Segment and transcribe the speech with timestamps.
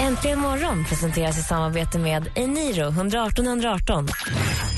[0.00, 4.08] Äntligen morgon presenteras i samarbete med Eniro 118 118.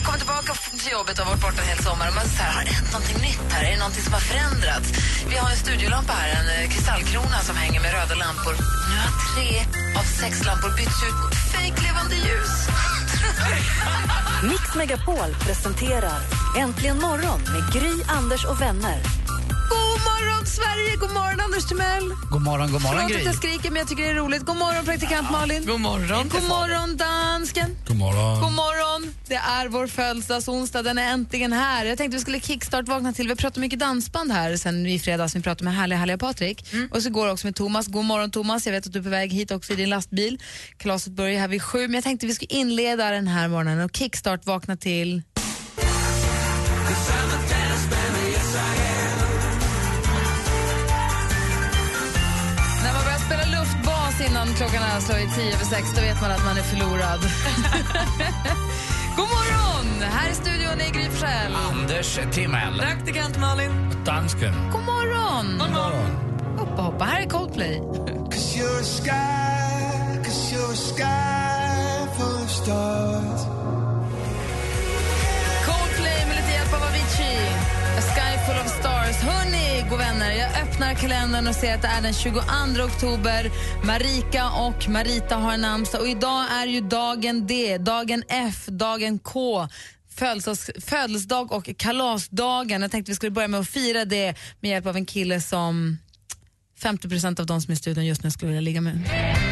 [0.05, 0.52] Kommer tillbaka
[0.83, 2.09] till jobbet och har varit borta en hel sommar.
[2.09, 3.62] Och man så här, har det hänt någonting nytt här?
[3.66, 4.89] Är det någonting som har förändrats?
[5.30, 8.55] Vi har en studiolampa här, en eh, kristallkrona som hänger med röda lampor.
[8.91, 9.48] Nu har tre
[10.01, 12.55] av sex lampor bytts ut mot fejklevande ljus.
[14.50, 16.20] Mix Megapol presenterar
[16.62, 18.98] Äntligen morgon med Gry, Anders och vänner.
[20.18, 20.96] God morgon, Sverige!
[20.96, 22.14] God morgon, Anders Timell!
[22.30, 23.18] God morgon, god morgon Förlåt Gry.
[23.18, 24.42] att jag skriker, men jag tycker det är roligt.
[24.42, 25.66] God morgon, praktikant Malin.
[25.66, 26.28] God morgon.
[26.28, 27.77] God morgon, dansken.
[27.88, 28.41] God morgon.
[28.41, 29.14] God morgon.
[29.28, 30.82] Det är vår födelsedagsonsdag.
[30.82, 31.84] Den är äntligen här.
[31.84, 33.24] Jag tänkte vi skulle kickstart-vakna till.
[33.27, 35.36] Vi har pratat mycket dansband här sen i fredags.
[35.36, 36.64] Vi pratade med härliga, härliga Patrik.
[36.91, 37.86] Och så går också med Thomas.
[37.86, 38.66] God morgon Thomas.
[38.66, 40.38] Jag vet att du är på väg hit också i din lastbil.
[40.77, 41.78] Kalaset börjar här vid sju.
[41.78, 45.22] Men jag tänkte vi skulle inleda den här morgonen och kickstart-vakna till...
[54.59, 57.20] klockan är slagit tio över sex, då vet man att man är förlorad.
[59.17, 60.03] God morgon!
[60.03, 61.55] Här i studion är Gry Forssell.
[61.70, 62.78] Anders Timell.
[62.78, 63.70] Praktikant Malin.
[64.05, 64.55] Dansken.
[64.73, 65.59] God morgon!
[65.59, 66.11] God morgon.
[66.59, 67.05] Hoppa, hoppa.
[67.05, 67.78] Här är Coldplay.
[68.31, 68.39] Coldplay
[80.79, 82.41] öppnar kalendern och ser att det är den 22
[82.84, 83.51] oktober.
[83.87, 89.69] Marika och Marita har namnsdag och idag är ju dagen D, dagen F, dagen K
[90.81, 92.83] födelsedag och kalasdagen.
[92.83, 95.99] Jag tänkte vi skulle börja med att fira det med hjälp av en kille som
[96.81, 99.47] 50% av de som är i studion just nu skulle vilja ligga med.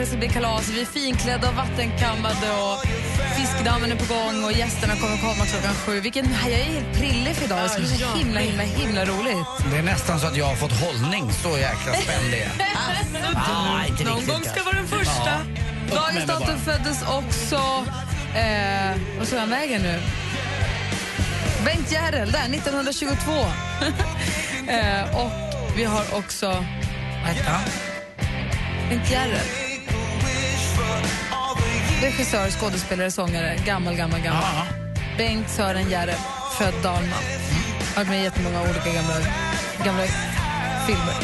[0.00, 0.68] Det ska bli kalas.
[0.68, 2.86] Vi är finklädda och vattenkammade och
[3.36, 6.00] fiskdammen är på gång och gästerna kommer komma klockan sju.
[6.00, 7.62] Vilken, jag är helt prillig för idag.
[7.62, 9.46] Det ska bli så himla, himla, himla roligt.
[9.70, 11.32] Det är nästan så att jag har fått hållning.
[11.32, 12.50] Så jäkla spänd det är.
[13.34, 15.32] ah, inte Någon gång ska vara den första.
[15.90, 15.96] Ja.
[15.96, 17.86] Dagens datum föddes också...
[18.34, 20.00] Eh, vad tog han vägen nu?
[21.64, 23.32] Bengt Järrel, där, 1922.
[24.68, 25.32] eh, och
[25.76, 26.64] vi har också...
[27.46, 27.60] Ja.
[28.88, 29.69] Bengt Järrel.
[32.02, 33.56] Regissör, skådespelare, sångare.
[33.66, 34.42] Gammal, gammal, gammal.
[34.42, 34.66] Ja.
[35.18, 36.14] Bengt Sören Järrel,
[36.58, 37.08] född Dalman.
[37.94, 39.14] Har varit med i jättemånga olika gamla,
[39.84, 40.02] gamla
[40.86, 41.14] filmer.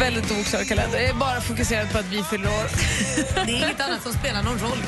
[0.00, 0.98] Väldigt oklar kalender.
[0.98, 2.66] Jag är bara fokuserad på att vi fyller år.
[3.46, 4.78] Det är inget annat som spelar någon roll.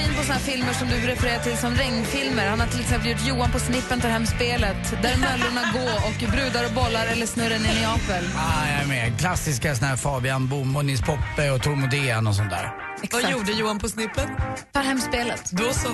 [0.00, 2.48] Regin på såna här filmer som du refererar till som regnfilmer.
[2.48, 6.32] Han har till exempel gjort Johan på snippen tar hem spelet, Där möllorna gå och
[6.32, 8.24] Brudar och bollar eller Snurren i Neapel.
[8.36, 9.18] Ah, jag är med.
[9.18, 12.72] Klassiska såna här Fabian Boom och Nils Poppe och Tor Modén och sånt där.
[13.02, 13.30] Exakt.
[13.30, 14.28] gjorde Johan på snippen?
[14.72, 15.50] Tar hem spelet.
[15.50, 15.88] Då så.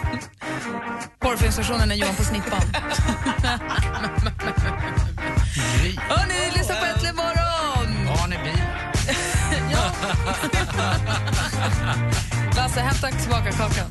[1.18, 2.60] Porrfilmsversionen är Johan på snippan.
[6.08, 8.06] Hörni, lyssna på Äntligen morgon!
[8.18, 8.62] Har ni bil?
[9.72, 9.92] Ja.
[12.66, 13.86] Lasse, hämta tillbaka kakan.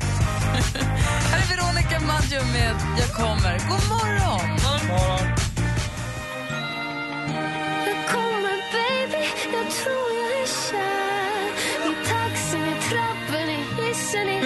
[1.30, 3.58] Här är Veronica Maggio med Jag kommer.
[3.68, 4.58] God morgon!
[4.62, 5.45] Jag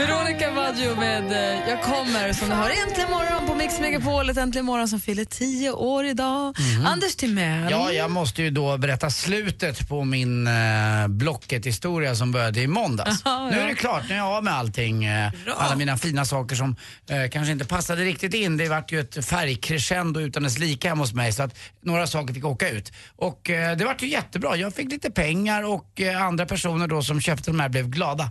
[0.00, 4.30] Veronica Maggio med eh, Jag kommer som du hör äntligen morgon på Mix Megapol.
[4.30, 6.56] Ett äntligen morgon som fyller tio år idag.
[6.86, 7.70] Anders Timell.
[7.70, 13.22] Ja, jag måste ju då berätta slutet på min eh, Blocket-historia som började i måndags.
[13.24, 13.62] Jaha, nu ja.
[13.62, 15.04] är det klart, nu är jag av med allting.
[15.04, 16.76] Eh, alla mina fina saker som
[17.10, 18.56] eh, kanske inte passade riktigt in.
[18.56, 22.34] Det vart ju ett färgcrescendo utan dess like hemma hos mig så att några saker
[22.34, 22.92] fick åka ut.
[23.16, 24.56] Och eh, det vart ju jättebra.
[24.56, 28.30] Jag fick lite pengar och eh, andra personer då som köpte de här blev glada.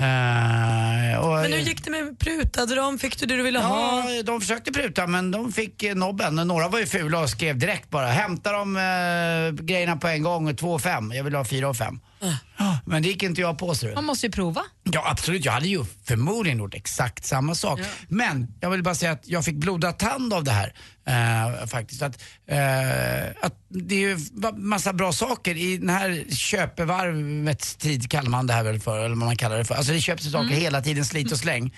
[0.00, 2.98] Eh, och, Men hur gick det med prutade de?
[2.98, 4.10] Fick du det du ville ha?
[4.10, 6.34] Ja, de försökte pruta men de fick eh, nobben.
[6.34, 10.56] Några var ju fula och skrev direkt bara hämta de eh, grejerna på en gång,
[10.56, 11.12] två och fem.
[11.14, 12.00] Jag vill ha fyra och fem.
[12.58, 13.74] Ja, men det gick inte jag på.
[13.94, 14.62] Man måste ju prova.
[14.82, 17.80] Ja absolut, jag hade ju förmodligen gjort exakt samma sak.
[18.08, 20.74] Men jag vill bara säga att jag fick blodad tand av det här.
[21.10, 22.02] Eh, faktiskt.
[22.02, 24.18] Att, eh, att det är ju
[24.56, 29.08] massa bra saker i den här köpevarvets tid kallar man det här väl för, eller
[29.08, 29.74] vad man kallar det för.
[29.74, 31.74] Alltså det köps saker hela tiden, slit och släng.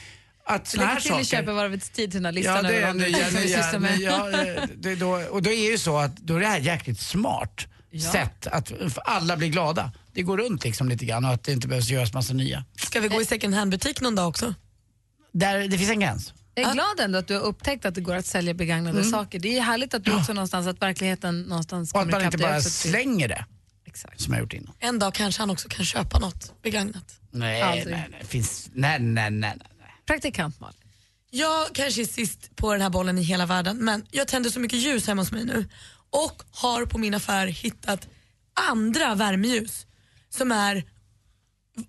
[0.47, 1.25] Att såna Lägg här till i saker...
[1.25, 5.11] köpevarvets tid till den här listan Ja, det är nya, nya, nya, eh, det, då,
[5.11, 7.67] och då är ju så att då är det här jäkligt smart
[8.13, 9.93] sätt att för alla blir glada.
[10.13, 12.65] Det går runt liksom lite grann och att det inte behövs göras massa nya.
[12.77, 14.55] Ska vi gå i second hand-butik någon dag också?
[15.33, 16.33] Där, det finns en gräns.
[16.55, 19.39] Jag är glad ändå att du har upptäckt att det går att sälja begagnade saker.
[19.39, 22.39] Det är härligt att du också någonstans, att verkligheten någonstans Och att kommer man inte
[22.39, 23.45] bara slänger det
[23.87, 24.21] Exakt.
[24.21, 24.75] som jag har gjort innan.
[24.79, 27.21] En dag kanske han också kan köpa något begagnat.
[27.31, 27.97] Nej, Aldrig.
[27.97, 28.25] nej, nej.
[28.25, 29.91] Finns, nej, nej, nej, nej.
[30.07, 30.77] Praktikant Malin.
[31.31, 34.61] Jag kanske är sist på den här bollen i hela världen men jag tänder så
[34.61, 35.69] mycket ljus hemma hos mig nu
[36.11, 38.09] och har på min affär hittat
[38.71, 39.87] andra värmeljus
[40.31, 40.85] som är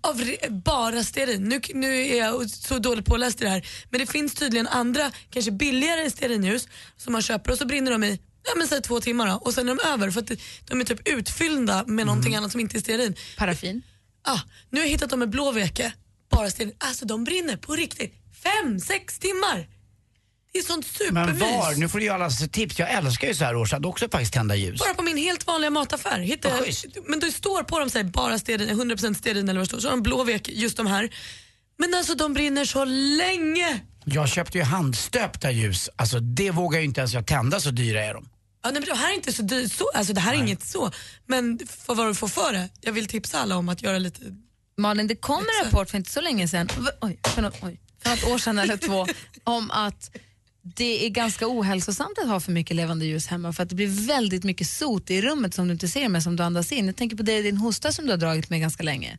[0.00, 1.44] av bara stearin.
[1.44, 5.10] Nu, nu är jag så dåligt påläst i det här men det finns tydligen andra,
[5.30, 9.00] kanske billigare stearinljus som man köper och så brinner de i Ja men säg två
[9.00, 10.30] timmar då och sen är de över för att
[10.64, 13.14] de är typ utfyllda med någonting annat som inte är stearin.
[13.36, 13.82] Paraffin.
[14.22, 14.40] Ah,
[14.70, 15.92] nu har jag hittat dem med blå veke,
[16.30, 16.74] bara stearin.
[16.78, 18.14] Alltså de brinner på riktigt.
[18.42, 19.68] Fem, sex timmar.
[20.54, 21.40] Det är sånt Men supermys.
[21.40, 21.74] var?
[21.74, 22.78] Nu får du ge alla tips.
[22.78, 24.80] Jag älskar ju så här års att också faktiskt tända ljus.
[24.80, 26.18] Bara på min helt vanliga mataffär.
[26.18, 26.74] Hittar jag,
[27.06, 29.78] men det står på dem så här, bara stearin, 100% stearin eller vad det står.
[29.78, 31.14] Så har de blå veke, just de här.
[31.78, 33.80] Men alltså de brinner så länge.
[34.04, 35.90] Jag köpte ju handstöpta ljus.
[35.96, 38.28] Alltså det vågar ju inte ens jag tända, så dyra är de.
[38.62, 40.62] Ja, nej, men det här är inte så dyrt, så, alltså det här är inget
[40.62, 40.90] så.
[41.26, 42.68] Men för vad du får för det.
[42.80, 44.20] Jag vill tipsa alla om att göra lite
[44.76, 46.68] Malin, det kom en rapport för inte så länge sedan,
[47.00, 49.06] oj, för, något, oj, för något år sedan eller två,
[49.44, 50.10] om att
[50.66, 54.06] det är ganska ohälsosamt att ha för mycket levande ljus hemma för att det blir
[54.06, 56.86] väldigt mycket sot i rummet som du inte ser men som du andas in.
[56.86, 59.18] Jag tänker på det, din hosta som du har dragit med ganska länge.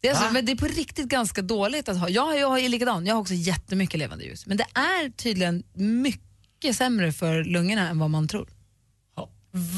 [0.00, 2.08] Det är, alltså, men det är på riktigt ganska dåligt att ha.
[2.08, 4.46] Jag, har- jag är likadan, jag har också jättemycket levande ljus.
[4.46, 8.48] Men det är tydligen mycket sämre för lungorna än vad man tror.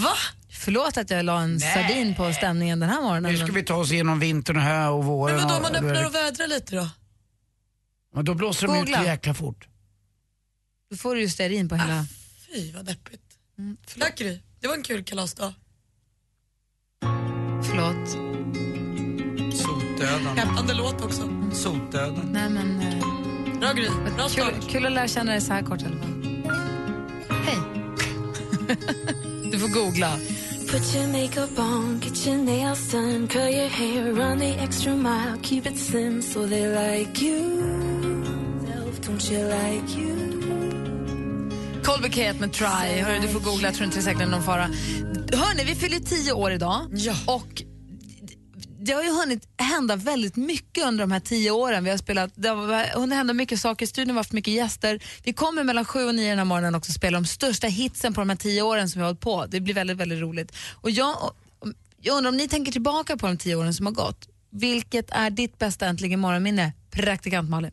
[0.02, 0.14] Va?
[0.50, 3.32] Förlåt att jag la en sardin på stämningen den här morgonen.
[3.32, 5.36] Nu ska vi ta oss igenom vintern hö och våren.
[5.36, 6.88] Men vadå, man öppnar och vädrar lite då?
[8.14, 9.67] Men då blåser de ut jäkla fort.
[10.90, 12.06] Då får du ju stearin på hela...
[12.52, 13.22] Fy vad deppigt.
[13.58, 15.52] Mm, Tack Gry, det var en kul kalasdag.
[17.62, 18.08] Förlåt.
[19.60, 20.36] Sotdöden.
[20.36, 21.22] Peppande låt också.
[21.52, 22.28] Sotdöden.
[22.32, 22.80] Nej men...
[22.80, 24.68] eh, Bra Gry, bra Kul, start.
[24.70, 26.44] kul att lära känna dig så här kort i alla fall.
[27.44, 27.58] Hej.
[29.52, 30.18] du får googla.
[30.70, 35.38] Put your makeup on, get your nails done, curl your hair, run the extra mile,
[35.42, 37.64] keep it slim so they like you.
[38.66, 40.17] Self, don't you like you?
[41.88, 43.02] Colby med Try.
[43.02, 44.62] Hörru, du får googla, jag tror inte det är säkert någon fara.
[45.32, 46.86] Hörni, vi fyller tio år idag.
[46.90, 47.14] Ja.
[47.26, 47.62] Och
[48.80, 51.84] det har ju hunnit hända väldigt mycket under de här tio åren.
[51.84, 55.02] Vi har spelat, det har hunnit hända mycket saker, studion har haft mycket gäster.
[55.24, 58.20] Vi kommer mellan sju och nio den här morgonen också spela de största hitsen på
[58.20, 59.46] de här tio åren som vi har hållit på.
[59.48, 60.52] Det blir väldigt, väldigt roligt.
[60.74, 61.16] Och jag,
[62.00, 64.28] jag undrar om ni tänker tillbaka på de tio åren som har gått.
[64.50, 66.72] Vilket är ditt bästa Äntligen morgonminne?
[66.90, 67.72] Praktikant Malin.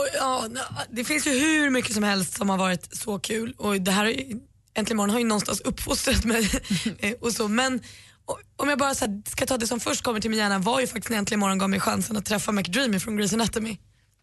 [0.00, 0.48] Och, ja,
[0.90, 4.04] det finns ju hur mycket som helst som har varit så kul och det här
[4.06, 6.50] är- Äntligen morgon har ju någonstans uppfostrat mig.
[6.98, 7.48] Eh, och så.
[7.48, 7.80] Men
[8.24, 10.80] och, om jag bara här, ska ta det som först kommer till min hjärna var
[10.80, 13.76] ju faktiskt när Äntligen morgon gav mig chansen att träffa McDreamy från Grey's Anatomy.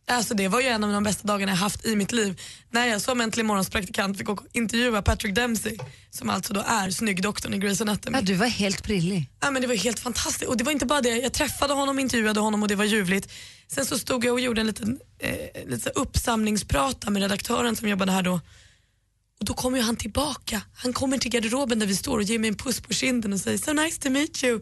[0.10, 2.42] Alltså det var ju en av de bästa dagarna jag haft i mitt liv.
[2.72, 5.78] När jag som Äntligen morgons praktikant fick intervjua Patrick Dempsey
[6.10, 8.18] som alltså då är snyggdoktorn i Grey's Anatomy.
[8.18, 9.30] Ja, du var helt prillig.
[9.40, 10.50] Ja, men det var helt fantastiskt.
[10.50, 13.34] Och det var inte bara det, jag träffade honom, intervjuade honom och det var ljuvligt.
[13.68, 18.12] Sen så stod jag och gjorde en liten eh, lite uppsamlingsprata med redaktören som jobbade
[18.12, 18.34] här då.
[19.40, 20.62] Och då kommer han tillbaka.
[20.74, 23.40] Han kommer till garderoben där vi står och ger mig en puss på kinden och
[23.40, 24.56] säger so nice to meet you.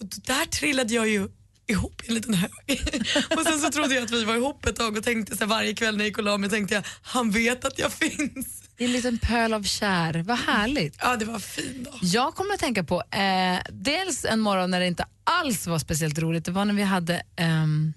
[0.00, 1.28] Och där trillade jag ju
[1.68, 2.50] ihop i en liten hög.
[3.36, 5.46] och sen så trodde jag att vi var ihop ett tag och tänkte så här,
[5.48, 8.62] varje kväll när jag gick och la mig tänkte jag, han vet att jag finns.
[8.78, 10.22] I en liten pöl av kär.
[10.22, 10.96] Vad härligt.
[11.00, 11.94] Ja, det var fin dag.
[12.02, 16.18] Jag kommer att tänka på eh, dels en morgon när det inte alls var speciellt
[16.18, 16.44] roligt.
[16.44, 17.92] Det var när vi hade, ehm,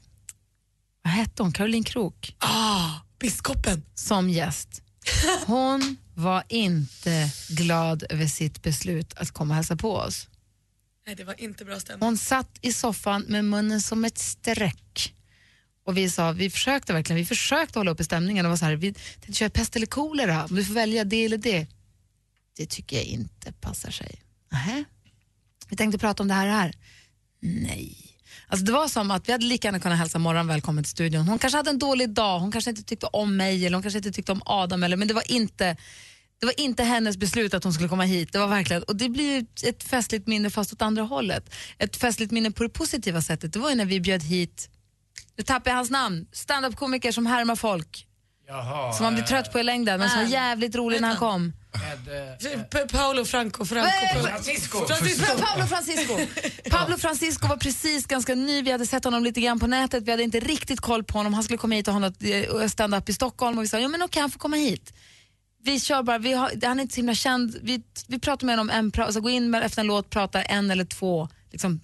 [1.03, 3.83] vad hette hon, Caroline Krook Ah, biskopen.
[3.95, 4.81] som gäst.
[5.45, 10.27] Hon var inte glad över sitt beslut att komma och hälsa på oss.
[11.07, 12.05] Nej, det var inte bra stämning.
[12.05, 15.13] Hon satt i soffan med munnen som ett streck.
[15.85, 18.75] Och vi sa, vi försökte verkligen, vi försökte hålla uppe stämningen och var så här,
[18.75, 21.67] vi tänkte köra pest eller kolera, om du får välja det eller det.
[22.57, 24.21] Det tycker jag inte passar sig.
[24.51, 24.83] Nähä.
[25.69, 26.75] Vi tänkte prata om det här och det här.
[27.39, 28.11] Nej.
[28.47, 31.27] Alltså det var som att vi hade lika gärna kunnat hälsa Morgon välkommen till studion.
[31.27, 33.97] Hon kanske hade en dålig dag, hon kanske inte tyckte om mig eller hon kanske
[33.97, 35.77] inte tyckte om Adam eller, men det var inte
[36.41, 38.33] det var inte hennes beslut att hon skulle komma hit.
[38.33, 41.53] Det var verkligen, och det blir ett festligt minne fast åt andra hållet.
[41.77, 44.69] Ett festligt minne på det positiva sättet, det var ju när vi bjöd hit
[45.37, 46.25] Nu tappar jag hans namn.
[46.31, 48.07] Standup-komiker som härmar folk.
[48.47, 48.93] Jaha.
[48.93, 51.53] Som man blir trött på i längden, men som var jävligt rolig när han kom.
[51.73, 53.89] Med, eh, Pa- Paolo Franco, Franco.
[53.89, 54.79] Nej, Francisco.
[54.87, 56.17] Pa- Pablo Francisco.
[56.69, 60.11] Pablo Francisco var precis ganska ny, vi hade sett honom lite grann på nätet, vi
[60.11, 61.33] hade inte riktigt koll på honom.
[61.33, 63.87] Han skulle komma hit och ha något eh, stand-up i Stockholm och vi sa, ja
[63.87, 64.93] men okej han får komma hit.
[65.63, 68.57] Vi kör bara, vi har, han är inte så himla känd, vi, vi pratar med
[68.57, 71.81] honom en, alltså gå in med, efter en låt, pratar en eller två liksom,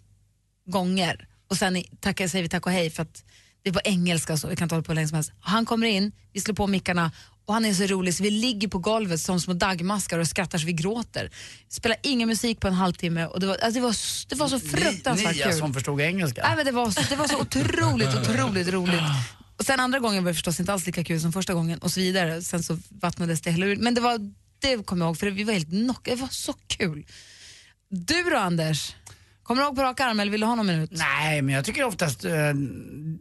[0.67, 3.23] gånger och sen tackar, säger vi tack och hej för att
[3.63, 5.31] det är på engelska så vi kan inte hålla på hur länge som helst.
[5.39, 7.11] Han kommer in, vi slår på mickarna
[7.45, 10.57] och han är så rolig så vi ligger på golvet som små dagmaskar och skrattar
[10.57, 11.31] så vi gråter.
[11.69, 13.95] Spelar ingen musik på en halvtimme och det var, alltså det var,
[14.29, 15.57] det var så fruktansvärt Nia kul.
[15.59, 16.41] som förstod engelska.
[16.47, 19.01] Nej, men det, var, så- det var så otroligt, otroligt roligt.
[19.57, 21.91] Och sen andra gången var det förstås inte alls lika kul som första gången och
[21.91, 22.41] så vidare.
[22.41, 23.75] Sen så vattnades det hela ur.
[23.75, 24.19] Men det var,
[24.59, 26.15] det kommer jag ihåg för vi var helt knockade.
[26.15, 27.05] Det var så kul.
[27.89, 28.95] Du då Anders?
[29.43, 30.91] Kommer du ihåg på rak arm eller vill du ha någon minut?
[30.93, 32.53] Nej, men jag tycker oftast eh,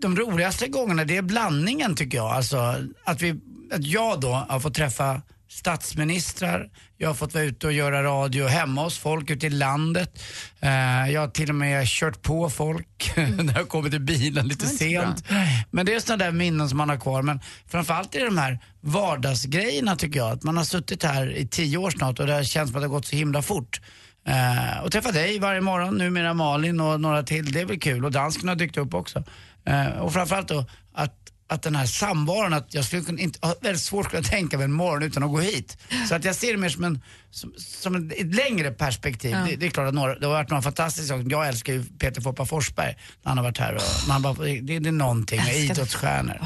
[0.00, 2.30] de roligaste gångerna det är blandningen tycker jag.
[2.32, 2.74] Alltså
[3.04, 3.40] att, vi,
[3.72, 5.22] att jag då har fått träffa
[5.56, 10.22] statsministrar, jag har fått vara ute och göra radio hemma hos folk ute i landet.
[10.60, 10.70] Eh,
[11.10, 15.24] jag har till och med kört på folk när jag kommit i bilen lite sent.
[15.70, 17.22] Men det är sådana där minnen som man har kvar.
[17.22, 20.30] Men framförallt är det de här vardagsgrejerna tycker jag.
[20.30, 22.88] Att man har suttit här i tio år snart och det känns som att det
[22.88, 23.80] har gått så himla fort.
[24.26, 28.04] Eh, och träffa dig varje morgon, numera Malin och några till, det är väl kul.
[28.04, 29.24] Och dansken har dykt upp också.
[29.66, 33.82] Eh, och framförallt då att, att den här samvaron, att jag skulle kunna, inte, väldigt
[33.82, 35.78] svårt att tänka mig en morgon utan att gå hit.
[36.08, 37.00] Så att jag ser det mer som, en,
[37.30, 39.30] som, som ett längre perspektiv.
[39.30, 39.38] Ja.
[39.38, 41.30] Det, det är klart att några, det har varit några fantastiska saker.
[41.30, 43.74] Jag älskar ju Peter Foppa Forsberg när han har varit här.
[43.74, 46.40] Och man bara, det, det är någonting med idrottsstjärnor.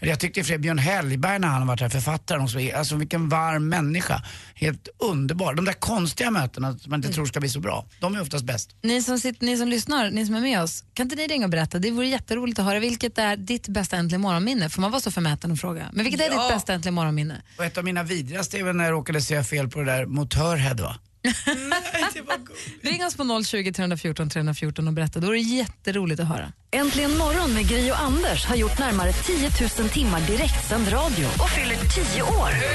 [0.00, 2.58] Eller Jag tyckte för Björn Hellberg när han har varit här, författaren också.
[2.74, 4.22] Alltså vilken varm människa.
[4.54, 5.54] Helt underbar.
[5.54, 8.44] De där konstiga mötena som man inte tror ska bli så bra, de är oftast
[8.44, 8.70] bäst.
[8.82, 11.46] Ni som, sitter, ni som lyssnar, ni som är med oss, kan inte ni ringa
[11.46, 11.78] och berätta?
[11.78, 12.78] Det vore jätteroligt att höra.
[12.80, 14.68] Vilket är ditt bästa äntligen morgonminne?
[14.70, 15.90] Får man vara så förmäten och fråga?
[15.92, 16.42] Men vilket är Ja.
[16.42, 17.42] ditt bästa äntligen morgonminne?
[17.58, 20.06] Och ett av mina vidrigaste är väl när jag råkade säga fel på det där
[20.06, 20.96] motörhead va?
[22.82, 25.20] Ring oss på 020 314 314 och berätta.
[25.20, 26.52] Då är det jätteroligt att höra.
[26.70, 31.50] Äntligen morgon med Gry och Anders har gjort närmare 10 000 timmar direktsänd radio och
[31.50, 32.50] fyller 10 år.
[32.50, 32.66] Ni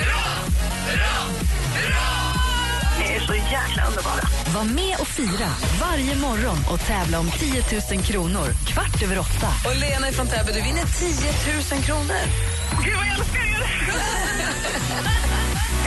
[0.92, 1.37] är
[3.28, 4.22] så jäkla underbara.
[4.56, 5.50] Var med och fira
[5.82, 9.50] varje morgon och tävla om 10 000 kronor kvart över åtta.
[9.66, 12.22] Och Lena från Täby, du vinner 10 000 kronor.
[12.84, 13.68] Gud, vad jag älskar er!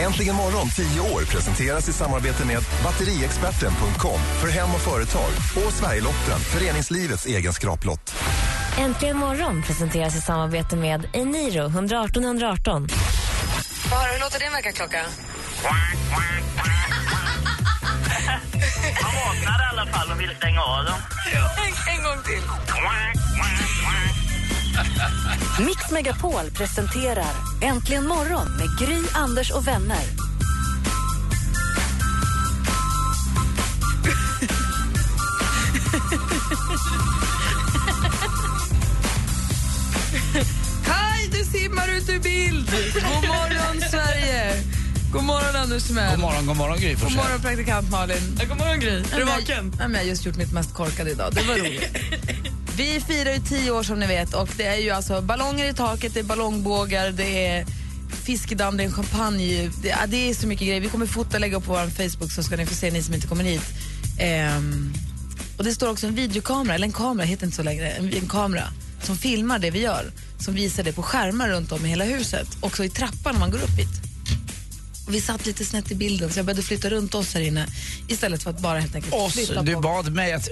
[0.05, 5.29] Äntligen morgon 10 år presenteras i samarbete med batteriexperten.com för hem och företag
[5.65, 8.15] och Sverigelotten, föreningslivets egen skraplott.
[8.77, 12.89] Äntligen morgon presenteras i samarbete med Eniro 118 118.
[12.89, 15.05] Få höra, hur låter din väckarklocka?
[19.03, 20.99] Man vaknar i alla fall och vill stänga av dem.
[21.33, 22.41] En, en gång till.
[25.65, 30.20] Mix Megapol presenterar Äntligen morgon med Gry, Anders och vänner.
[45.61, 46.11] Anders Timell.
[46.11, 48.37] God morgon, god morgon Gry God morgon, praktikant Malin.
[48.39, 49.03] Ja, god morgon Gry.
[49.13, 49.73] Är du vaken?
[49.79, 51.33] Jag har just gjort mitt mest korkade idag.
[51.33, 51.97] Det var roligt.
[52.77, 55.73] Vi firar ju tio år som ni vet och det är ju alltså ballonger i
[55.73, 57.65] taket, det är ballongbågar, det är
[58.23, 59.71] fiskedamm, det är en champagne.
[59.81, 60.81] Det, ja, det är så mycket grejer.
[60.81, 63.03] Vi kommer fota och lägga upp på vår Facebook så ska ni få se ni
[63.03, 63.73] som inte kommer hit.
[64.19, 64.93] Ehm,
[65.57, 68.27] och det står också en videokamera, eller en kamera heter inte så längre, en, en
[68.27, 68.63] kamera
[69.01, 70.11] som filmar det vi gör.
[70.39, 72.47] Som visar det på skärmar runt om i hela huset.
[72.61, 74.10] Också i trappan när man går upp hit.
[75.11, 77.67] Och vi satt lite snett i bilden så jag började flytta runt oss här inne
[78.07, 79.79] istället för att bara helt enkelt Oss, flytta du på.
[79.81, 80.49] bad mig att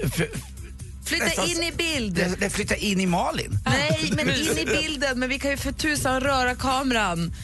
[1.04, 2.14] Flytta nästan- in i bild!
[2.14, 3.58] det- det flytta in i Malin.
[3.64, 5.18] Nej, men in i bilden.
[5.18, 7.34] Men vi kan ju för tusan röra kameran.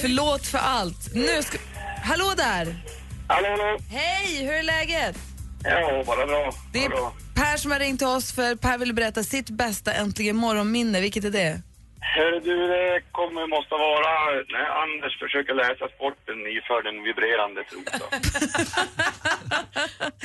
[0.00, 1.14] Förlåt för allt.
[1.14, 1.58] Nu ska...
[2.02, 2.84] Hallå där!
[3.28, 3.78] Hallå, hallå.
[3.90, 5.16] Hej, hur är läget?
[5.64, 6.54] Ja, bara bra.
[6.72, 7.14] Det är bra.
[7.34, 11.00] Per som har ringt till oss för Per vill berätta sitt bästa äntligen morgonminne.
[11.00, 11.62] Vilket är det?
[12.00, 14.10] Hörru du, det kommer måste vara
[14.48, 18.04] när Anders försöker läsa sporten iförd en vibrerande trosa.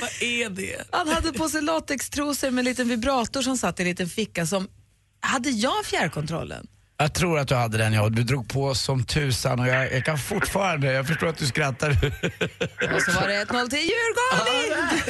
[0.00, 0.88] Vad är det?
[0.92, 4.46] Han hade på sig latextrosor med en liten vibrator som satt i en liten ficka
[4.46, 4.68] som...
[5.20, 6.66] Hade jag fjärrkontrollen?
[6.96, 10.04] Jag tror att du hade den ja, du drog på som tusan och jag, jag
[10.04, 11.90] kan fortfarande, jag förstår att du skrattar.
[12.94, 15.00] Och så var det 1-0 till Djurgården!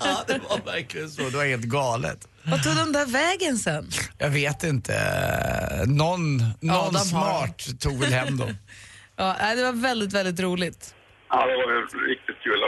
[0.00, 2.28] ja, det var verkligen så, det var helt galet.
[2.42, 3.90] Vad tog de där vägen sen?
[4.18, 4.94] Jag vet inte,
[5.86, 8.54] någon, någon har smart tog väl hem dem.
[9.16, 10.94] Ja, det var väldigt, väldigt roligt.
[11.30, 11.80] Ja, det var ju
[12.12, 12.60] riktigt kul.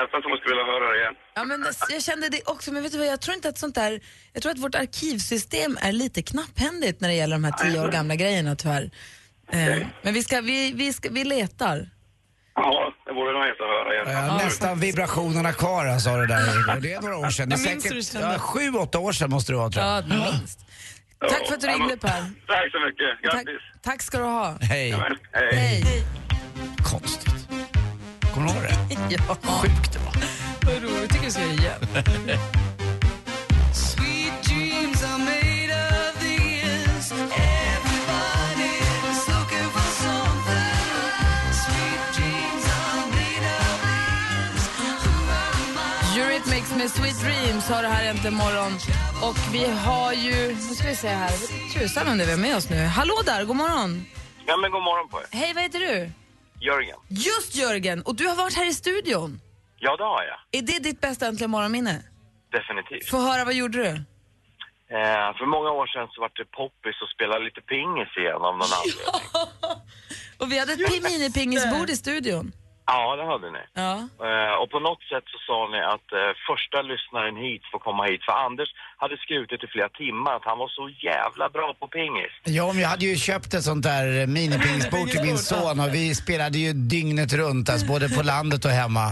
[0.00, 1.14] Nästan som man skulle vilja höra det igen.
[1.34, 3.58] Ja, men det- jag kände det också, men vet du vad, jag tror inte att
[3.58, 4.00] sånt där,
[4.32, 7.88] jag tror att vårt arkivsystem är lite knapphändigt när det gäller de här tio år
[7.88, 8.90] gamla grejerna tyvärr.
[9.52, 11.90] Eh, men vi, ska, vi, vi, ska, vi letar.
[12.54, 14.24] Ja, det vore nice att höra igen.
[14.24, 16.80] Jag har nästan vibrationerna kvar alltså det där.
[16.80, 17.48] Det är några år sedan.
[17.48, 20.04] Det är säkert ja, sju, åtta år sedan måste det vara tror jag.
[20.08, 20.60] Ja, minst.
[21.20, 22.10] Tack för att du ringde Per.
[22.46, 23.32] Tack så mycket.
[23.32, 23.44] Tack,
[23.82, 24.56] tack ska du ha.
[24.60, 24.94] Hej.
[25.32, 25.84] Hej.
[26.84, 27.48] Konstigt.
[28.34, 28.94] Kommer du ihåg det?
[29.28, 29.34] Ja.
[29.42, 29.98] Sjukt.
[30.66, 31.80] Vad roligt, tycker du ska göra igen.
[46.16, 48.72] Eurythmics med Sweet Dreams har det här äntligen morgon.
[49.22, 51.32] Och vi har ju, nu ska vi se här,
[51.78, 52.76] tusan vem det är vi med oss nu.
[52.76, 54.04] Hallå där, god morgon.
[54.46, 55.26] Ja, men god morgon på er.
[55.30, 56.10] Hej, vad heter du?
[56.60, 56.96] Jörgen.
[57.08, 59.40] Just Jörgen, och du har varit här i studion.
[59.86, 60.38] Ja, det har jag.
[60.58, 61.96] Är det ditt bästa äntligen morgonminne?
[62.58, 63.10] Definitivt.
[63.10, 63.88] Få höra, vad gjorde du?
[64.96, 68.54] Eh, för många år sedan så var det poppis och spela lite pingis igen av
[68.60, 69.14] någon anledning.
[70.40, 72.52] Och vi hade ett minipingisbord i studion.
[72.86, 73.62] Ja, det hade ni.
[73.74, 73.94] Ja.
[74.28, 78.04] Eh, och på något sätt så sa ni att eh, första lyssnaren hit får komma
[78.04, 78.24] hit.
[78.24, 82.32] För Anders hade skrutit i flera timmar att han var så jävla bra på pingis.
[82.44, 86.14] Ja, men jag hade ju köpt ett sånt där minipingisbord till min son och vi
[86.14, 89.04] spelade ju dygnet runt, alltså både på landet och hemma.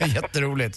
[0.16, 0.76] Jätteroligt.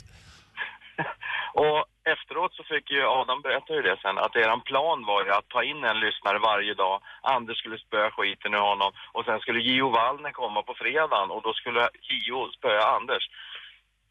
[1.53, 5.31] Och efteråt så fick ju Adam berätta ju det sen, att eran plan var ju
[5.31, 7.01] att ta in en lyssnare varje dag.
[7.21, 11.41] Anders skulle spöa skiten ur honom och sen skulle Gio Wallner komma på fredagen och
[11.41, 13.23] då skulle Gio spöa Anders.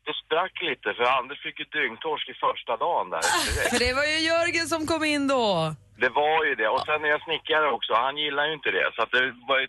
[0.07, 3.71] Det sprack lite för Anders fick ju dyngtorsk i första dagen där direkt.
[3.73, 5.75] För det var ju Jörgen som kom in då.
[6.05, 6.69] Det var ju det.
[6.69, 7.93] Och sen är jag snickare också.
[7.95, 8.87] Han gillar ju inte det.
[8.97, 9.67] Så att det var ju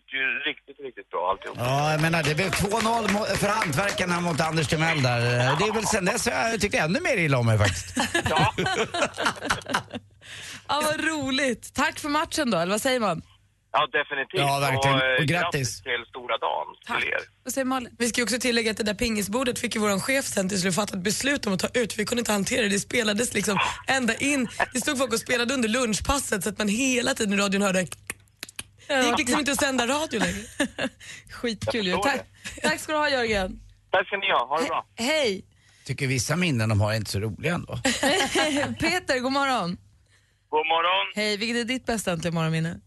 [0.49, 1.57] riktigt, riktigt bra alltihop.
[1.59, 5.19] Ja, jag menar det blev 2-0 mo- för hantverkarna mot Anders Timell där.
[5.59, 7.97] Det är väl sen dess jag tycker ännu mer illa om mig faktiskt.
[10.67, 11.73] Ja, vad roligt.
[11.75, 13.21] Tack för matchen då, eller vad säger man?
[13.77, 14.39] Ja, definitivt.
[14.39, 14.97] Ja, verkligen.
[14.97, 15.81] eh, Och grattis.
[15.81, 16.67] till stora dagen
[16.99, 17.19] till er.
[17.43, 17.95] Vad säger Malin?
[17.99, 20.75] Vi ska också tillägga att det där pingisbordet fick ju våran chef sen till slut
[20.75, 22.69] fatta ett beslut om att ta ut vi kunde inte hantera det.
[22.69, 24.47] Det spelades liksom ända in.
[24.73, 27.79] Det stod folk och spelade under lunchpasset så att man hela tiden i radion hörde
[28.87, 30.43] det gick liksom inte att sända radio längre.
[31.31, 31.93] Skitkul ju.
[31.97, 32.21] Tack,
[32.63, 33.59] tack ska du ha Jörgen.
[33.91, 34.45] Tack ska ni ha.
[34.47, 34.85] Ha det bra.
[34.95, 35.45] Hej!
[35.85, 37.77] Tycker vissa minnen de har är inte så roliga ändå.
[38.79, 39.77] Peter, god morgon.
[40.49, 41.13] God morgon.
[41.15, 42.79] Hej, vilket är ditt bästa äntligen morgonminne?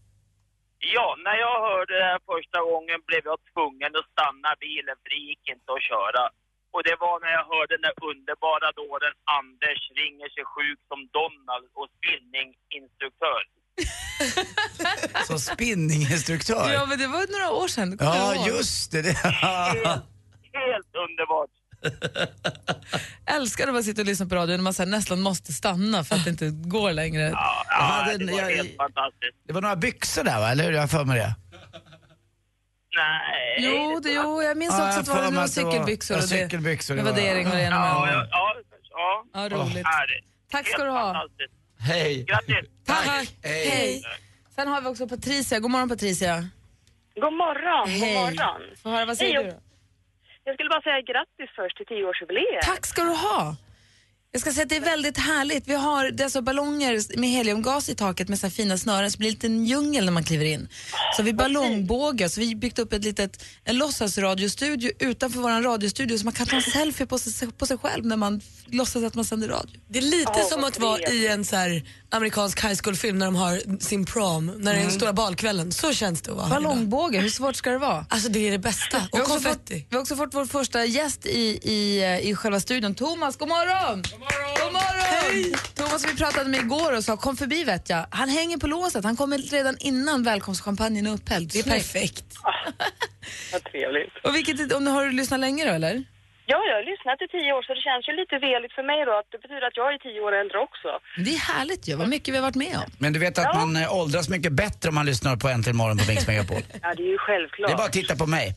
[0.79, 5.09] Ja, när jag hörde det här första gången blev jag tvungen att stanna bilen för
[5.13, 6.23] det gick inte att köra.
[6.73, 10.99] Och det var när jag hörde den där underbara dåren Anders ringer sig sjuk som
[11.17, 13.41] Donald och spinninginstruktör.
[15.29, 16.65] Så spinninginstruktör.
[16.73, 17.97] Ja, men det var några år sedan.
[17.99, 19.01] Ja, just det.
[19.01, 19.15] det.
[20.53, 21.53] Helt underbart.
[23.25, 26.03] Älskar när man sitter och lyssnar på radio när man så här nästan måste stanna
[26.03, 27.21] för att det inte går längre.
[27.21, 29.37] Ja, Jag hade det var jag- helt fantastiskt.
[29.47, 30.71] Det var några byxor där va, eller hur?
[30.71, 31.35] Jag har för mig det.
[32.97, 33.55] Nej.
[33.59, 35.71] Jo, det, jo, jag minns Ja, också jag att det var några att det var-
[35.71, 38.55] cykelbyxor ja, och det, cykelbyxor, med det var- det ena Ja, ja, ja,
[38.91, 39.25] ja.
[39.33, 39.85] Ja, roligt.
[40.51, 41.27] Tack ska du ha.
[41.79, 42.23] Hej.
[42.23, 42.55] Grattis.
[42.85, 43.05] Tack.
[43.43, 43.69] Hej.
[43.69, 44.03] Hej.
[44.55, 45.59] Sen har vi också Patricia.
[45.59, 46.47] God morgon Patricia.
[47.15, 47.99] God morgon, Hej.
[48.15, 48.61] god morgon.
[48.83, 49.57] Få höra, vad säger Hej, du då?
[50.49, 52.61] Jag skulle bara säga grattis först till tioårsjubileet.
[52.61, 53.55] Tack ska du ha.
[54.31, 55.67] Jag ska säga att det är väldigt härligt.
[55.67, 59.15] Vi har det alltså ballonger med heliumgas i taket med så här fina snören så
[59.15, 60.67] det blir lite en djungel när man kliver in.
[61.17, 66.23] Så vi ballongbågar, så vi byggt upp ett litet, en låtsasradiostudio utanför vår radiostudio så
[66.25, 69.25] man kan ta en selfie på sig, på sig själv när man låtsas att man
[69.25, 69.81] sänder radio.
[69.87, 73.25] Det är lite Åh, som att vara i en så här amerikansk high school-film när
[73.25, 75.71] de har sin prom, när det är den stora balkvällen.
[75.71, 76.47] Så känns det att vara.
[76.49, 78.05] Ballongbåge, hur svårt ska det vara?
[78.09, 79.07] Alltså det är det bästa.
[79.11, 79.85] Vi har, Och också fått, konfetti.
[79.89, 82.95] vi har också fått vår första gäst i, i, i själva studion.
[82.95, 84.03] Thomas, god morgon!
[84.19, 84.55] God morgon!
[84.63, 85.53] God morgon!
[85.75, 88.05] Thomas vi pratade med igår och sa kom förbi vet jag.
[88.11, 91.49] Han hänger på låset, han kommer redan innan välkomstchampagnen är upphälld.
[91.53, 91.75] Det är Snyggt.
[91.93, 92.25] perfekt.
[93.53, 94.13] Vad trevligt.
[94.23, 96.03] Och vilket, om du har du lyssnat länge då eller?
[96.51, 99.05] Ja, jag har lyssnat i tio år så det känns ju lite veligt för mig
[99.05, 100.89] då att det betyder att jag är tio år äldre också.
[101.25, 102.91] Det är härligt ju, vad mycket vi har varit med om.
[102.97, 105.97] Men du vet att man eh, åldras mycket bättre om man lyssnar på Äntligen morgon
[105.97, 106.61] på Mix Megapol.
[106.81, 107.69] Ja, det är ju självklart.
[107.69, 108.55] Det är bara att titta på mig.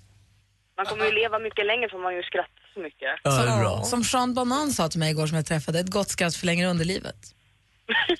[0.77, 3.23] Man kommer ju leva mycket längre för man ju skrattar så mycket.
[3.61, 3.83] Bra.
[3.83, 7.35] Som Sean Banan sa till mig igår som jag träffade, ett gott skratt förlänger underlivet.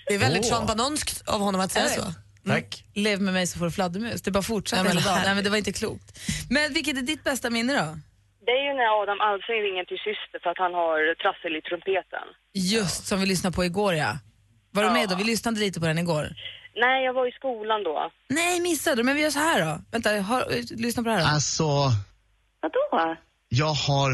[0.07, 0.47] Det är väldigt.
[0.47, 2.03] Sean Banonskt av honom att säga så.
[2.47, 2.85] Tack.
[2.95, 4.23] Lev med mig så får du fladdermus.
[4.23, 5.23] Det bara fortsätter Nej, men hela dagen.
[5.25, 6.19] Nej men det var inte klokt.
[6.51, 7.99] Men vilket är ditt bästa minne då?
[8.47, 11.63] Det är ju när Adam Alsing ringer till syster för att han har trassel i
[11.63, 12.27] trumpeten.
[12.55, 14.19] Just som vi lyssnade på igår ja.
[14.71, 15.15] Var du med då?
[15.17, 16.29] Vi lyssnade lite på den igår.
[16.77, 18.11] Nej, jag var i skolan då.
[18.29, 19.03] Nej, missade du?
[19.03, 19.81] Men vi gör så här då.
[19.91, 21.29] Vänta, hör, lyssna på det här då.
[21.29, 21.65] Alltså,
[22.63, 23.17] Vadå?
[23.49, 24.11] jag har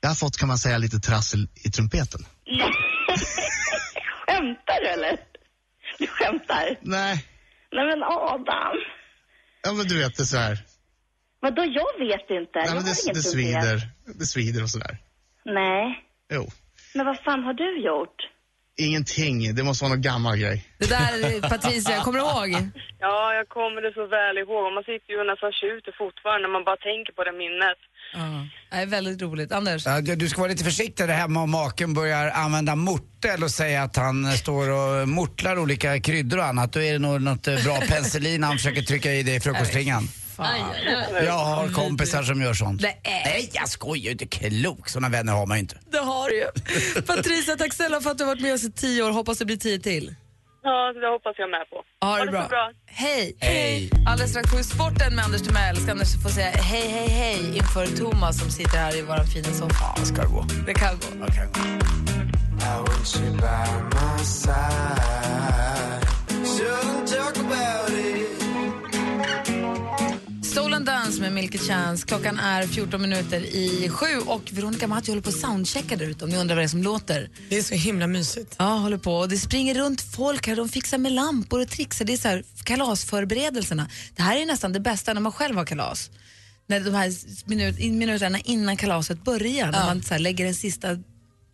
[0.00, 2.20] Jag har fått, kan man säga, lite trassel i trumpeten.
[4.26, 5.18] Skämtar du eller?
[5.98, 6.78] Du skämtar?
[6.80, 7.24] Nej.
[7.72, 8.76] Nej men Adam.
[9.62, 10.58] Ja, men du vet, det är så här.
[11.40, 12.58] Vadå, jag vet inte.
[12.58, 13.24] Nej, men det, det trumpet.
[13.24, 13.88] svider.
[14.18, 14.98] Det svider och sådär.
[15.44, 16.04] Nej.
[16.32, 16.48] Jo.
[16.94, 18.16] Men vad fan har du gjort?
[18.80, 19.54] Ingenting.
[19.54, 20.64] Det måste vara någon gammal grej.
[20.78, 22.50] Det där, Patricia, kommer du ihåg?
[22.98, 24.72] Ja, jag kommer det så väl ihåg.
[24.74, 27.80] Man sitter ju och nästan tjuter fortfarande när man bara tänker på det minnet.
[28.14, 28.46] Ja.
[28.70, 29.52] Det är väldigt roligt.
[29.52, 29.86] Anders?
[29.86, 33.50] Ja, du du ska vara lite försiktig där hemma om maken börjar använda mortel och
[33.50, 36.72] säga att han står och mortlar olika kryddor och annat.
[36.72, 40.02] Då är det nog något eh, bra penicillin han försöker trycka i dig i frukostringan.
[40.38, 40.62] Aj.
[41.24, 42.82] Jag har kompisar som gör sånt.
[42.82, 44.26] Det är- Nej, jag skojar inte.
[44.26, 44.88] Klok.
[44.88, 45.78] Såna vänner har man ju inte.
[45.90, 47.02] Det har du ju.
[47.06, 49.10] Patricia, tack snälla för att du har varit med oss i tio år.
[49.10, 50.14] Hoppas det blir tio till.
[50.62, 52.06] Ja, det hoppas jag med på.
[52.06, 52.46] Ha det bra.
[52.48, 52.70] bra.
[52.86, 53.36] Hej!
[53.40, 53.90] Hej.
[54.08, 55.76] Alldeles strax får vi sporten med Anders Timell.
[55.76, 59.48] Ska Anders få säga hej, hej, hej inför Thomas som sitter här i vår fina
[59.54, 59.94] soffa.
[59.96, 60.46] Ja, ska det gå.
[60.66, 61.26] Det kan gå.
[63.04, 63.38] Stolen
[70.88, 72.06] Dance med Milky Chance.
[72.06, 76.24] Klockan är 14 minuter i sju och Veronica Maggio håller på att soundchecka där ute
[76.24, 77.30] om ni undrar vad det är som låter.
[77.48, 78.54] Det är så himla mysigt.
[78.58, 79.14] Ja, håller på.
[79.14, 80.56] Och det springer runt folk här.
[80.56, 82.04] De fixar med lampor och trixar.
[82.04, 83.88] Det är så här kalasförberedelserna.
[84.16, 86.10] Det här är nästan det bästa när man själv har kalas.
[86.66, 87.12] När de här
[87.48, 89.72] minut, in- minuterna innan kalaset börjar.
[89.72, 90.88] När man så lägger den sista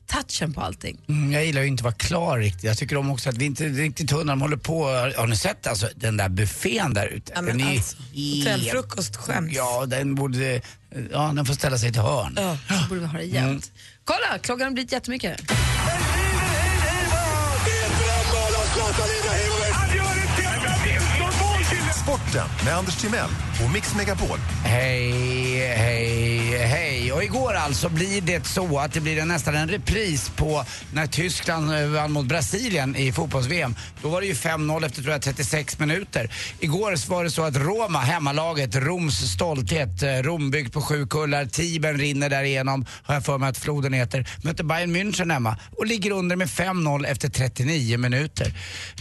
[0.07, 1.01] touchen på allting.
[1.09, 2.65] Mm, jag gillar ju inte att vara klar riktigt.
[2.65, 4.85] Jag tycker om också att vi inte riktigt hundra, de håller på.
[5.17, 7.33] Har ni sett alltså den där buffén där ute?
[7.35, 9.53] Ja, men den är alltså, helt- hotellfrukost skäms.
[9.53, 10.61] Ja, den borde,
[11.13, 12.35] ja den får ställa sig till hörn.
[12.37, 13.47] Ja, så borde vi ha det jämt.
[13.47, 13.61] Mm.
[14.05, 15.41] Kolla, klockan har blivit jättemycket.
[22.15, 23.31] Sporten med Anders Timell
[23.65, 24.39] och Mix Megapol.
[24.65, 25.13] Hej,
[25.77, 27.13] hej, hej.
[27.13, 31.07] Och igår alltså blir det så att det blir en, nästan en repris på när
[31.07, 33.75] Tyskland eh, vann mot Brasilien i fotbolls-VM.
[34.03, 36.31] Då var det ju 5-0 efter tror jag 36 minuter.
[36.61, 41.47] Igår var det så att Roma, hemmalaget, Roms stolthet, eh, Rom byggt på sju kullar,
[41.47, 45.87] Tibern rinner därigenom, har jag för mig att floden heter, möter Bayern München hemma och
[45.87, 48.53] ligger under med 5-0 efter 39 minuter.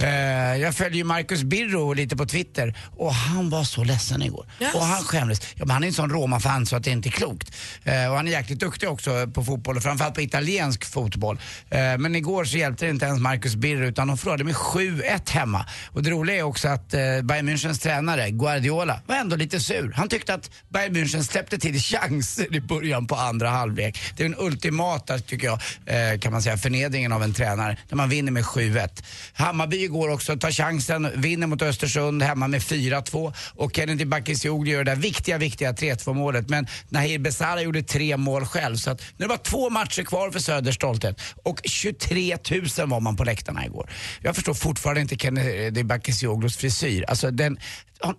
[0.02, 4.46] Eh, jag följer ju Marcus Birro lite på Twitter och han var så ledsen igår.
[4.60, 4.76] Yes.
[4.76, 5.42] Och han skämdes.
[5.56, 7.56] Ja, men han är en sån Roma-fan så att det inte är klokt.
[7.84, 11.40] Eh, och han är jäkligt duktig också på fotboll och framförallt på italiensk fotboll.
[11.70, 15.32] Eh, men igår så hjälpte det inte ens Marcus Birro utan de förlorade med 7-1
[15.32, 15.66] hemma.
[15.92, 19.94] Och det roliga är också att eh, Bayern Münchens tränare Guardiola var ändå lite sur.
[19.96, 24.00] Han tyckte att Bayern München släppte till chanser i början på andra halvlek.
[24.18, 27.96] Det är den ultimata, tycker jag, eh, kan man säga, förnedringen av en tränare när
[27.96, 29.04] man vinner med 7-1.
[29.34, 32.64] Hammarby igår också tar chansen, vinner mot Östersund hemma med
[33.02, 36.50] 4-2 och Kennedy Bakircioglu gör det där viktiga, viktiga 3-2 målet.
[36.50, 38.76] Men Nahir Besara gjorde tre mål själv.
[38.76, 42.38] Så att nu är det bara två matcher kvar för Söders stolthet och 23
[42.78, 43.90] 000 var man på läktarna igår.
[44.22, 47.06] Jag förstår fortfarande inte Kennedy Bakircioglus frisyr.
[47.08, 47.58] Alltså den,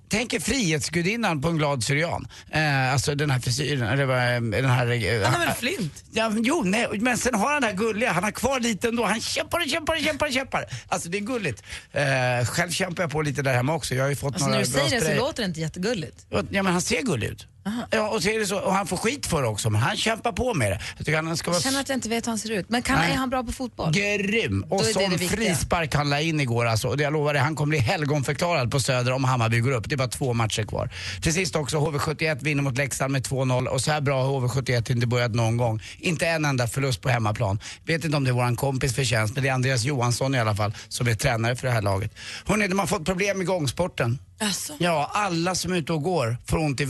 [0.08, 2.28] Tänk er Frihetsgudinnan på en glad syrian.
[2.50, 4.87] Eh, alltså den här frisyren, eller eh, den här...
[4.90, 6.04] eh, Han har väl flint?
[6.12, 9.04] Ja, jo, nej, men sen har han det här gulliga, han har kvar lite ändå.
[9.04, 10.64] Han kämpar och kämpar och kämpar och kämpar.
[10.88, 11.62] Alltså det är gulligt.
[11.92, 13.94] Eh, själv kämpar jag på lite där hemma också.
[13.94, 16.27] Jag har ju fått Alltså, några när du säger det så låter det inte jättegulligt.
[16.31, 17.46] Ja men han ser gullig ut.
[17.90, 19.96] Ja, och, så är det så, och han får skit för det också, men han
[19.96, 20.81] kämpar på med det.
[20.96, 22.68] Jag tycker han ska vara Jag känner att jag inte vet hur han ser ut.
[22.68, 23.12] Men kan, Nej.
[23.12, 23.92] är han bra på fotboll?
[23.92, 24.64] Grym!
[24.70, 26.88] Och det sån det frispark han la in igår alltså.
[26.88, 29.88] Och det jag lovar dig, han kommer bli helgonförklarad på Söder om Hammarby går upp.
[29.88, 30.90] Det är bara två matcher kvar.
[31.22, 34.92] Till sist också, HV71 vinner mot Leksand med 2-0 och så här bra har HV71
[34.92, 35.83] inte börjat någon gång.
[35.98, 37.59] Inte en enda förlust på hemmaplan.
[37.85, 40.55] Vet inte om det är våran kompis förtjänst, men det är Andreas Johansson i alla
[40.55, 42.14] fall som är tränare för det här laget.
[42.46, 44.18] Hörrni, de har fått problem med gångsporten.
[44.40, 44.72] Alltså.
[44.79, 46.85] Ja, alla som är ute och går får ont i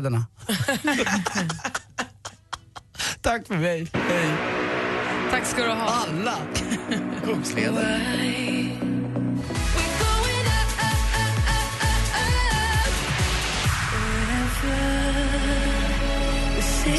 [0.00, 0.26] vandringslederna.
[3.20, 3.86] Tack för mig.
[3.92, 4.28] Hej.
[5.30, 6.04] Tack ska du ha.
[6.08, 6.36] Alla
[7.26, 8.00] gångsleder.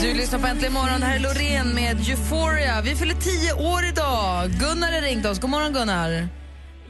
[0.01, 0.99] Du lyssnar på Äntligen morgon.
[0.99, 2.81] Det här är Loreen med Euphoria.
[2.81, 4.49] Vi fyller tio år idag.
[4.49, 5.39] Gunnar har ringt oss.
[5.39, 6.27] God morgon Gunnar.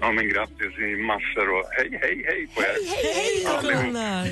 [0.01, 2.65] Ja, men grattis i massor och hej, hej, hej på er.
[2.65, 3.83] Hej, hej Allihop.
[3.83, 4.25] Gunnar.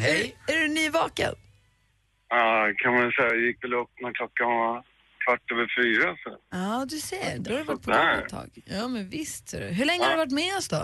[0.00, 0.36] Hej.
[0.48, 1.34] Är du nyvaken?
[2.28, 3.28] Ja, kan man säga.
[3.28, 4.84] Jag gick väl upp när klockan var
[5.24, 6.16] kvart över fyra.
[6.24, 6.38] Så.
[6.50, 7.38] Ja, du ser.
[7.38, 8.50] Då har du varit på gång ett tag.
[8.64, 9.54] Ja, men visst.
[9.78, 10.82] Hur länge har du varit med oss då?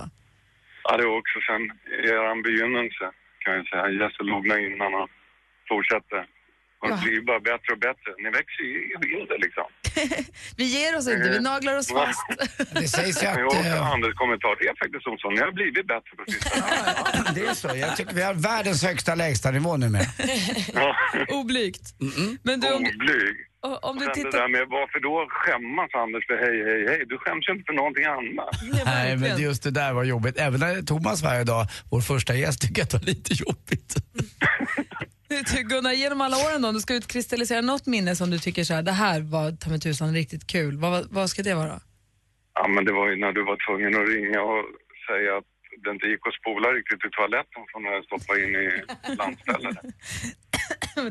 [0.85, 1.63] Ja, det var också sen
[2.09, 3.05] er begynnelse
[3.39, 3.91] kan jag säga.
[3.91, 5.09] Gäster låg innan och
[5.69, 6.19] fortsatte.
[6.81, 8.09] Och det blir ju bara bättre och bättre.
[8.23, 8.77] Ni växer ju
[9.17, 9.67] in det liksom.
[10.61, 12.21] Vi ger oss inte, vi naglar oss fast.
[12.81, 13.39] Det sägs ju att...
[13.41, 14.57] Jo, eh, Anders kommentar.
[14.61, 15.31] Det är faktiskt som så.
[15.31, 17.35] Ni har blivit bättre på sistone.
[17.35, 17.69] Det är så.
[17.77, 20.03] Jag tycker vi har världens högsta lägsta nivå numera.
[20.75, 20.97] Ja.
[21.29, 21.85] Oblygt.
[22.43, 23.37] Men du, om, Oblyg.
[23.61, 24.31] Och om du tittar...
[24.31, 27.07] det där med varför då skämmas Anders för hej, hej, hej.
[27.09, 28.51] Du skäms ju inte för någonting annat.
[28.85, 30.39] Nej, men det- just det där var jobbigt.
[30.39, 33.95] Även när Thomas var här idag, vår första gäst, tycker att det var lite jobbigt.
[35.29, 38.65] Du, Gunnar, genom alla åren då, om du ska utkristallisera något minne som du tycker
[38.65, 40.77] så här, det här var ta mig tusan riktigt kul.
[40.79, 41.81] Vad, vad ska det vara?
[42.55, 44.65] Ja, men det var ju när du var tvungen att ringa och
[45.09, 45.45] säga att
[45.85, 48.67] det inte gick att spola riktigt i toaletten som när jag stoppade in i
[49.21, 49.77] landstället.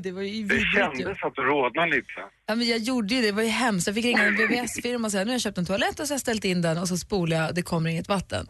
[0.04, 2.12] Det var ju Det vidrigt kändes att det rodnade lite.
[2.46, 3.88] Ja, men jag gjorde ju det, det var ju hemskt.
[3.88, 6.12] Jag fick ringa en VVS-firma och säga nu har jag köpt en toalett och så
[6.14, 8.48] har jag ställt in den och så spolar jag, det kommer inget vatten.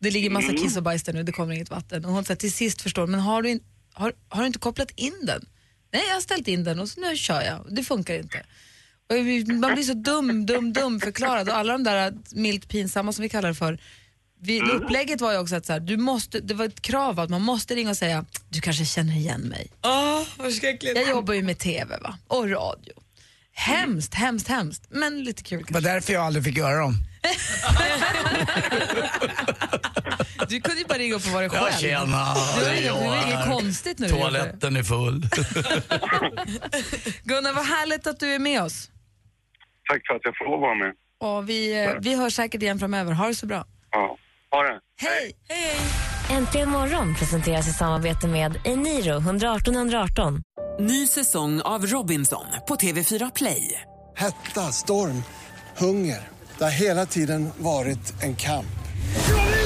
[0.00, 0.62] Det ligger massa Mm.
[0.62, 2.04] kiss och bajs där nu, det kommer inget vatten.
[2.04, 3.60] Och hon sa till sist förstår men har du, in,
[3.94, 5.46] har, har du inte kopplat in den?
[5.92, 7.66] Nej, jag har ställt in den och så nu kör jag.
[7.70, 8.46] Det funkar inte.
[9.08, 9.16] Och
[9.54, 13.28] man blir så dum, dum, dum förklarad och alla de där milt pinsamma som vi
[13.28, 13.78] kallar det för.
[14.40, 17.30] Vi, upplägget var ju också att så här, du måste, det var ett krav att
[17.30, 19.70] man måste ringa och säga du kanske känner igen mig.
[19.82, 20.52] Åh, vad.
[20.82, 22.18] Jag jobbar ju med TV va?
[22.26, 22.92] och radio.
[23.52, 24.86] Hemskt, hemskt, hemskt.
[24.90, 26.94] Men lite kul Det var därför jag aldrig fick göra dem.
[30.48, 31.78] Du kunde ju bara ringa upp och vara dig Ja, själv.
[31.78, 32.04] tjena.
[32.04, 33.46] Det var det är det jag inget här.
[33.52, 34.10] konstigt du det.
[34.10, 35.22] Toaletten är full.
[37.24, 38.90] Gunnar, vad härligt att du är med oss.
[39.90, 40.92] Tack för att jag får vara med.
[41.20, 43.12] Och vi, eh, vi hörs säkert igen framöver.
[43.12, 43.64] Ha det så bra.
[43.90, 44.16] Ja,
[44.50, 44.80] ha det.
[45.00, 45.36] Hej!
[46.30, 50.42] Äntligen morgon presenteras i samarbete med Eniro 118 118.
[50.80, 53.80] Ny säsong av Robinson på TV4 Play.
[54.16, 55.22] Hetta, storm,
[55.76, 56.28] hunger.
[56.58, 58.66] Det har hela tiden varit en kamp.